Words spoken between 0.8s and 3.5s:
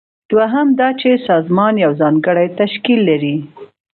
چې سازمان یو ځانګړی تشکیل لري.